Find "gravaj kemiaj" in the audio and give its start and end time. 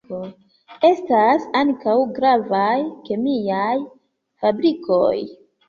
2.17-3.71